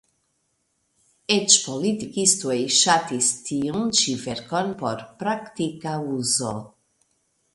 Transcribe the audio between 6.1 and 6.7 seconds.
uzo.